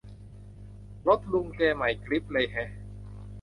[1.07, 2.69] รถลุงแกใหม่กริ๊บเลยแฮะ